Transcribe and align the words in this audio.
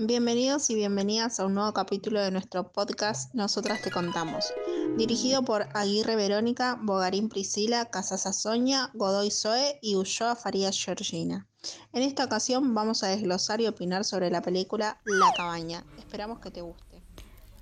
Bienvenidos 0.00 0.70
y 0.70 0.76
bienvenidas 0.76 1.40
a 1.40 1.46
un 1.46 1.54
nuevo 1.54 1.72
capítulo 1.72 2.20
de 2.20 2.30
nuestro 2.30 2.70
podcast 2.70 3.34
Nosotras 3.34 3.82
te 3.82 3.90
contamos, 3.90 4.54
dirigido 4.96 5.42
por 5.42 5.66
Aguirre 5.74 6.14
Verónica, 6.14 6.78
Bogarín 6.80 7.28
Priscila, 7.28 7.86
Casasa 7.86 8.32
Sonia, 8.32 8.92
Godoy 8.94 9.32
Zoe 9.32 9.80
y 9.82 9.96
Ulloa 9.96 10.36
Farías 10.36 10.80
Georgina. 10.80 11.48
En 11.92 12.04
esta 12.04 12.24
ocasión 12.24 12.76
vamos 12.76 13.02
a 13.02 13.08
desglosar 13.08 13.60
y 13.60 13.66
opinar 13.66 14.04
sobre 14.04 14.30
la 14.30 14.40
película 14.40 15.00
La 15.04 15.32
cabaña. 15.36 15.82
Esperamos 15.98 16.38
que 16.38 16.52
te 16.52 16.60
guste. 16.60 17.02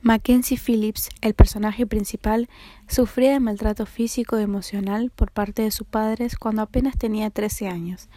Mackenzie 0.03 0.59
Phillips, 0.59 1.09
el 1.23 1.33
personaje 1.33 1.87
principal, 1.87 2.51
sufría 2.87 3.31
de 3.31 3.41
maltrato 3.41 3.87
físico 3.87 4.39
y 4.39 4.43
emocional 4.43 5.11
por 5.11 5.31
parte 5.31 5.63
de 5.63 5.71
sus 5.71 5.87
padres 5.87 6.37
cuando 6.37 6.61
apenas 6.61 6.99
tenía 6.99 7.31
13 7.31 7.69
años. 7.69 8.11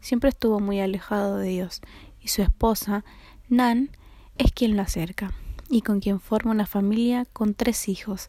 Siempre 0.00 0.30
estuvo 0.30 0.60
muy 0.60 0.80
alejado 0.80 1.36
de 1.36 1.48
Dios 1.48 1.82
y 2.22 2.28
su 2.28 2.40
esposa, 2.40 3.04
Nan, 3.48 3.90
es 4.38 4.52
quien 4.52 4.76
lo 4.76 4.82
acerca 4.82 5.32
y 5.68 5.82
con 5.82 6.00
quien 6.00 6.20
forma 6.20 6.50
una 6.50 6.66
familia 6.66 7.26
con 7.32 7.54
tres 7.54 7.88
hijos. 7.88 8.28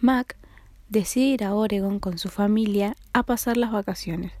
Mac 0.00 0.36
decide 0.88 1.26
ir 1.26 1.44
a 1.44 1.54
Oregon 1.54 2.00
con 2.00 2.18
su 2.18 2.28
familia 2.28 2.96
a 3.12 3.22
pasar 3.22 3.56
las 3.56 3.70
vacaciones. 3.70 4.32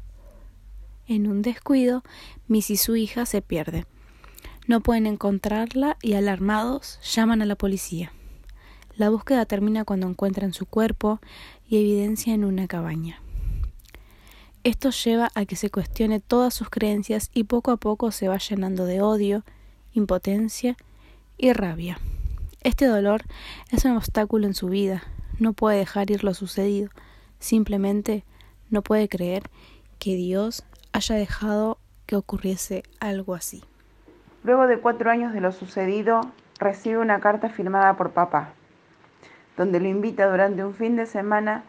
En 1.06 1.26
un 1.26 1.42
descuido, 1.42 2.02
Miss 2.48 2.70
y 2.70 2.76
su 2.76 2.96
hija 2.96 3.26
se 3.26 3.42
pierden. 3.42 3.86
No 4.66 4.80
pueden 4.80 5.06
encontrarla 5.06 5.96
y 6.02 6.14
alarmados 6.14 6.98
llaman 7.02 7.42
a 7.42 7.46
la 7.46 7.56
policía. 7.56 8.12
La 8.96 9.10
búsqueda 9.10 9.44
termina 9.44 9.84
cuando 9.84 10.08
encuentran 10.08 10.52
su 10.52 10.66
cuerpo 10.66 11.20
y 11.68 11.78
evidencia 11.78 12.32
en 12.34 12.44
una 12.44 12.66
cabaña. 12.68 13.20
Esto 14.62 14.90
lleva 14.90 15.30
a 15.34 15.46
que 15.46 15.56
se 15.56 15.70
cuestione 15.70 16.20
todas 16.20 16.54
sus 16.54 16.68
creencias 16.68 17.30
y 17.32 17.44
poco 17.44 17.70
a 17.70 17.78
poco 17.78 18.12
se 18.12 18.28
va 18.28 18.38
llenando 18.38 18.84
de 18.84 19.00
odio, 19.00 19.44
impotencia 19.92 20.76
y 21.36 21.52
rabia. 21.52 21.98
Este 22.62 22.86
dolor 22.86 23.22
es 23.70 23.84
un 23.84 23.96
obstáculo 23.96 24.46
en 24.46 24.54
su 24.54 24.68
vida, 24.68 25.02
no 25.38 25.52
puede 25.52 25.78
dejar 25.78 26.10
ir 26.10 26.24
lo 26.24 26.34
sucedido, 26.34 26.90
simplemente 27.38 28.24
no 28.68 28.82
puede 28.82 29.08
creer 29.08 29.44
que 29.98 30.14
Dios 30.14 30.64
haya 30.92 31.14
dejado 31.14 31.78
que 32.06 32.16
ocurriese 32.16 32.82
algo 33.00 33.34
así. 33.34 33.64
Luego 34.44 34.66
de 34.66 34.78
cuatro 34.78 35.10
años 35.10 35.32
de 35.32 35.40
lo 35.40 35.52
sucedido, 35.52 36.20
recibe 36.58 36.98
una 36.98 37.20
carta 37.20 37.48
firmada 37.48 37.96
por 37.96 38.10
papá, 38.10 38.50
donde 39.56 39.80
lo 39.80 39.88
invita 39.88 40.30
durante 40.30 40.64
un 40.64 40.74
fin 40.74 40.96
de 40.96 41.06
semana 41.06 41.64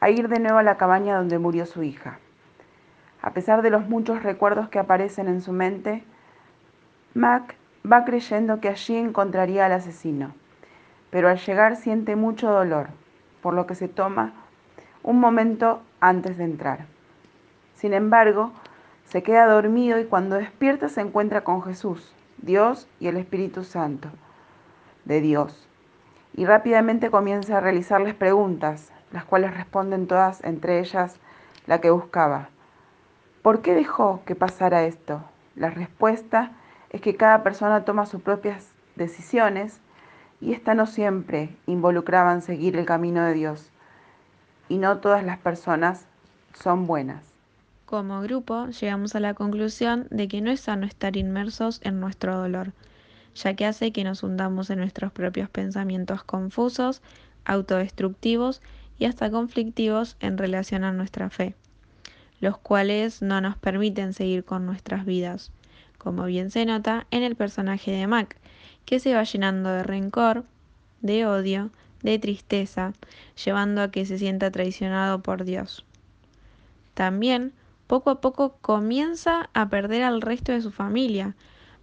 a 0.00 0.10
ir 0.10 0.28
de 0.28 0.40
nuevo 0.40 0.58
a 0.58 0.62
la 0.62 0.76
cabaña 0.76 1.16
donde 1.16 1.38
murió 1.38 1.66
su 1.66 1.82
hija. 1.82 2.18
A 3.22 3.32
pesar 3.32 3.62
de 3.62 3.70
los 3.70 3.88
muchos 3.88 4.22
recuerdos 4.22 4.68
que 4.68 4.78
aparecen 4.78 5.28
en 5.28 5.40
su 5.40 5.52
mente, 5.52 6.04
Mac 7.14 7.54
va 7.90 8.04
creyendo 8.04 8.60
que 8.60 8.68
allí 8.68 8.96
encontraría 8.96 9.66
al 9.66 9.72
asesino, 9.72 10.34
pero 11.10 11.28
al 11.28 11.38
llegar 11.38 11.76
siente 11.76 12.16
mucho 12.16 12.50
dolor, 12.50 12.88
por 13.40 13.54
lo 13.54 13.66
que 13.66 13.76
se 13.76 13.86
toma 13.86 14.32
un 15.04 15.20
momento 15.20 15.80
antes 16.00 16.36
de 16.38 16.44
entrar. 16.44 16.86
Sin 17.76 17.92
embargo, 17.92 18.52
se 19.04 19.22
queda 19.22 19.46
dormido 19.46 20.00
y 20.00 20.06
cuando 20.06 20.34
despierta 20.36 20.88
se 20.88 21.02
encuentra 21.02 21.44
con 21.44 21.62
Jesús, 21.62 22.12
Dios 22.38 22.88
y 22.98 23.06
el 23.06 23.16
Espíritu 23.16 23.62
Santo 23.62 24.08
de 25.04 25.20
Dios. 25.20 25.68
Y 26.34 26.46
rápidamente 26.46 27.10
comienza 27.10 27.58
a 27.58 27.60
realizarles 27.60 28.14
preguntas, 28.14 28.90
las 29.12 29.24
cuales 29.24 29.54
responden 29.54 30.08
todas, 30.08 30.42
entre 30.42 30.80
ellas 30.80 31.20
la 31.66 31.80
que 31.80 31.90
buscaba. 31.90 32.48
¿Por 33.42 33.62
qué 33.62 33.74
dejó 33.74 34.22
que 34.24 34.34
pasara 34.34 34.84
esto? 34.84 35.22
La 35.54 35.70
respuesta 35.70 36.50
es 36.94 37.00
que 37.00 37.16
cada 37.16 37.42
persona 37.42 37.84
toma 37.84 38.06
sus 38.06 38.22
propias 38.22 38.68
decisiones 38.94 39.80
y 40.40 40.52
esta 40.52 40.74
no 40.74 40.86
siempre 40.86 41.50
involucraban 41.66 42.40
seguir 42.40 42.76
el 42.76 42.86
camino 42.86 43.24
de 43.24 43.34
Dios. 43.34 43.68
Y 44.68 44.78
no 44.78 44.98
todas 44.98 45.24
las 45.24 45.38
personas 45.38 46.06
son 46.54 46.86
buenas. 46.86 47.24
Como 47.84 48.20
grupo 48.20 48.68
llegamos 48.68 49.16
a 49.16 49.20
la 49.20 49.34
conclusión 49.34 50.06
de 50.12 50.28
que 50.28 50.40
no 50.40 50.52
es 50.52 50.60
sano 50.60 50.86
estar 50.86 51.16
inmersos 51.16 51.80
en 51.82 51.98
nuestro 51.98 52.38
dolor, 52.38 52.70
ya 53.34 53.54
que 53.54 53.66
hace 53.66 53.90
que 53.90 54.04
nos 54.04 54.22
hundamos 54.22 54.70
en 54.70 54.78
nuestros 54.78 55.10
propios 55.10 55.50
pensamientos 55.50 56.22
confusos, 56.22 57.02
autodestructivos 57.44 58.62
y 59.00 59.06
hasta 59.06 59.32
conflictivos 59.32 60.16
en 60.20 60.38
relación 60.38 60.84
a 60.84 60.92
nuestra 60.92 61.28
fe, 61.28 61.56
los 62.38 62.56
cuales 62.56 63.20
no 63.20 63.40
nos 63.40 63.56
permiten 63.56 64.12
seguir 64.12 64.44
con 64.44 64.64
nuestras 64.64 65.04
vidas 65.04 65.50
como 66.04 66.26
bien 66.26 66.50
se 66.50 66.66
nota 66.66 67.06
en 67.10 67.22
el 67.22 67.34
personaje 67.34 67.90
de 67.90 68.06
Mac, 68.06 68.36
que 68.84 69.00
se 69.00 69.14
va 69.14 69.24
llenando 69.24 69.70
de 69.70 69.82
rencor, 69.82 70.44
de 71.00 71.26
odio, 71.26 71.70
de 72.02 72.18
tristeza, 72.18 72.92
llevando 73.42 73.80
a 73.80 73.90
que 73.90 74.04
se 74.04 74.18
sienta 74.18 74.50
traicionado 74.50 75.22
por 75.22 75.44
Dios. 75.44 75.86
También, 76.92 77.54
poco 77.86 78.10
a 78.10 78.20
poco 78.20 78.58
comienza 78.60 79.48
a 79.54 79.70
perder 79.70 80.02
al 80.02 80.20
resto 80.20 80.52
de 80.52 80.60
su 80.60 80.70
familia. 80.70 81.34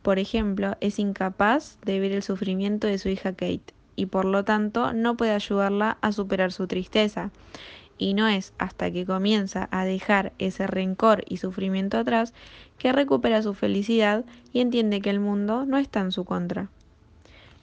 Por 0.03 0.19
ejemplo, 0.19 0.77
es 0.79 0.99
incapaz 0.99 1.79
de 1.83 1.99
ver 1.99 2.11
el 2.11 2.23
sufrimiento 2.23 2.85
de 2.85 2.99
su 2.99 3.09
hija 3.09 3.31
Kate 3.31 3.73
y 3.95 4.05
por 4.05 4.25
lo 4.25 4.43
tanto 4.43 4.93
no 4.93 5.17
puede 5.17 5.31
ayudarla 5.31 5.97
a 6.01 6.11
superar 6.11 6.51
su 6.51 6.67
tristeza, 6.67 7.31
y 8.01 8.15
no 8.15 8.27
es 8.27 8.51
hasta 8.57 8.89
que 8.89 9.05
comienza 9.05 9.69
a 9.69 9.85
dejar 9.85 10.33
ese 10.39 10.65
rencor 10.65 11.23
y 11.27 11.37
sufrimiento 11.37 11.99
atrás 11.99 12.33
que 12.79 12.91
recupera 12.91 13.43
su 13.43 13.53
felicidad 13.53 14.25
y 14.51 14.61
entiende 14.61 15.01
que 15.01 15.11
el 15.11 15.19
mundo 15.19 15.67
no 15.67 15.77
está 15.77 15.99
en 15.99 16.11
su 16.11 16.25
contra. 16.25 16.69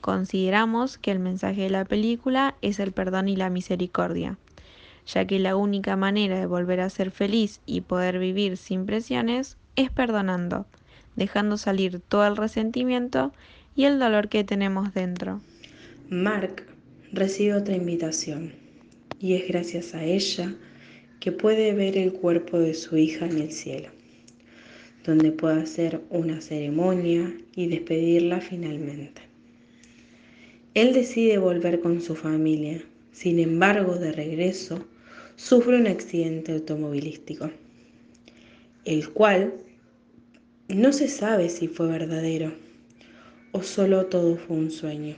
Consideramos 0.01 0.97
que 0.97 1.11
el 1.11 1.19
mensaje 1.19 1.63
de 1.63 1.71
la 1.71 1.85
película 1.85 2.55
es 2.63 2.79
el 2.79 2.93
perdón 2.93 3.29
y 3.29 3.35
la 3.35 3.51
misericordia, 3.51 4.39
ya 5.09 5.25
que 5.25 5.41
la 5.41 5.57
única 5.57 5.97
manera 5.97 6.39
de 6.39 6.47
volver 6.47 6.83
a 6.83 6.89
ser 6.89 7.11
feliz 7.11 7.61
y 7.67 7.81
poder 7.81 8.21
vivir 8.21 8.57
sin 8.57 8.87
presiones 8.87 9.57
es 9.75 9.91
perdonando, 9.91 10.67
dejando 11.17 11.59
salir 11.59 11.99
todo 11.99 12.25
el 12.25 12.37
resentimiento 12.37 13.33
y 13.75 13.87
el 13.87 13.99
dolor 13.99 14.29
que 14.29 14.45
tenemos 14.45 14.95
dentro. 14.95 15.41
Mark 16.11 16.65
recibe 17.13 17.55
otra 17.55 17.75
invitación 17.75 18.68
y 19.21 19.35
es 19.35 19.49
gracias 19.49 19.95
a 19.95 20.05
ella 20.05 20.55
que 21.21 21.33
puede 21.33 21.73
ver 21.75 21.97
el 21.97 22.13
cuerpo 22.13 22.59
de 22.59 22.75
su 22.75 22.97
hija 22.97 23.27
en 23.27 23.39
el 23.39 23.53
cielo, 23.53 23.89
donde 25.05 25.33
puede 25.33 25.63
hacer 25.63 26.01
una 26.11 26.41
ceremonia 26.41 27.35
y 27.57 27.67
despedirla 27.67 28.41
finalmente. 28.41 29.23
Él 30.75 30.93
decide 30.93 31.39
volver 31.39 31.81
con 31.81 32.01
su 32.01 32.15
familia, 32.15 32.81
sin 33.13 33.41
embargo, 33.41 33.97
de 33.97 34.13
regreso, 34.13 34.87
sufre 35.35 35.77
un 35.77 35.89
accidente 35.89 36.53
automovilístico, 36.53 37.51
el 38.85 39.09
cual 39.11 39.55
no 40.69 40.93
se 40.93 41.09
sabe 41.09 41.49
si 41.49 41.67
fue 41.67 41.89
verdadero 41.89 42.53
o 43.53 43.63
solo 43.63 44.07
todo 44.07 44.37
fue 44.37 44.57
un 44.57 44.71
sueño. 44.71 45.17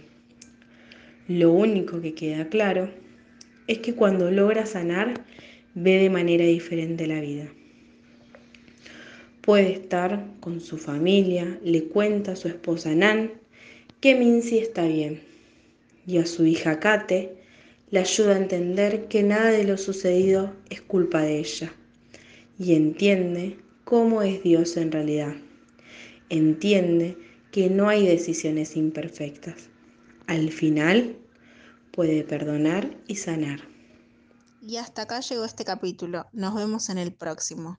Lo 1.29 1.53
único 1.53 2.01
que 2.01 2.15
queda 2.15 2.49
claro 2.49 2.89
es 3.71 3.79
que 3.79 3.95
cuando 3.95 4.33
logra 4.33 4.67
sanar, 4.67 5.15
ve 5.77 5.99
de 5.99 6.11
manera 6.11 6.45
diferente 6.45 7.07
la 7.07 7.21
vida. 7.21 7.47
Puede 9.43 9.71
estar 9.71 10.27
con 10.41 10.61
su 10.61 10.77
familia, 10.77 11.57
le 11.63 11.85
cuenta 11.85 12.33
a 12.33 12.37
su 12.37 12.49
esposa 12.49 12.97
Nan 12.97 13.31
que 14.01 14.17
Mincy 14.17 14.59
está 14.59 14.89
bien 14.89 15.21
y 16.05 16.19
a 16.19 16.27
su 16.27 16.47
hija 16.47 16.81
Kate 16.81 17.37
le 17.93 18.01
ayuda 18.01 18.35
a 18.35 18.39
entender 18.39 19.07
que 19.07 19.23
nada 19.23 19.51
de 19.51 19.63
lo 19.63 19.79
sucedido 19.79 20.53
es 20.69 20.81
culpa 20.81 21.23
de 21.23 21.39
ella 21.39 21.73
y 22.59 22.75
entiende 22.75 23.57
cómo 23.85 24.23
es 24.23 24.43
Dios 24.43 24.77
en 24.79 24.91
realidad. 24.91 25.35
Entiende 26.29 27.17
que 27.53 27.71
no 27.71 27.89
hay 27.89 28.05
decisiones 28.05 28.77
imperfectas. 28.77 29.69
Al 30.27 30.51
final, 30.51 31.15
puede 31.93 32.25
perdonar 32.25 32.97
y 33.07 33.17
sanar. 33.17 33.61
Y 34.63 34.77
hasta 34.77 35.03
acá 35.03 35.21
llegó 35.21 35.45
este 35.45 35.65
capítulo. 35.65 36.27
Nos 36.33 36.55
vemos 36.55 36.89
en 36.91 36.99
el 36.99 37.15
próximo. 37.15 37.79